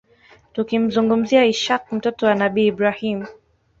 [0.53, 3.27] Tukimzungumzia ishaaq mtoto wa Nabii Ibraahiym